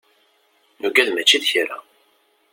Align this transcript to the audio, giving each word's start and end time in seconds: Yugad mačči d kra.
Yugad 0.81 1.09
mačči 1.11 1.37
d 1.41 1.45
kra. 1.51 1.77